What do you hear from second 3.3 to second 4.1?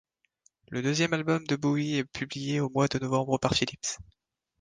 par Philips.